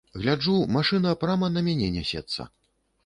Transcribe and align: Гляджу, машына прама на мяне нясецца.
Гляджу, 0.21 0.53
машына 0.77 1.11
прама 1.25 1.51
на 1.59 1.63
мяне 1.67 1.91
нясецца. 1.99 2.51